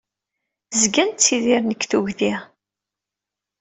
Zgan 0.81 1.09
ttidiren 1.11 1.65
deg 1.71 1.81
tugdi. 1.89 2.33